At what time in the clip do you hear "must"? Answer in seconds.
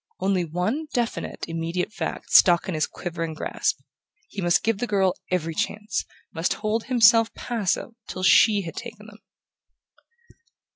4.41-4.63, 6.33-6.53